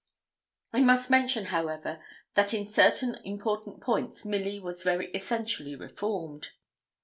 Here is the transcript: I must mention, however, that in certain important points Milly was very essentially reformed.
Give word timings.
I 0.73 0.79
must 0.79 1.11
mention, 1.11 1.45
however, 1.53 2.03
that 2.33 2.55
in 2.55 2.65
certain 2.65 3.19
important 3.23 3.81
points 3.81 4.25
Milly 4.25 4.59
was 4.59 4.83
very 4.83 5.11
essentially 5.11 5.75
reformed. 5.75 6.47